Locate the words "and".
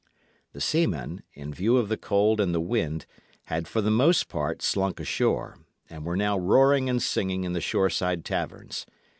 2.41-2.55, 5.91-6.03, 6.89-6.99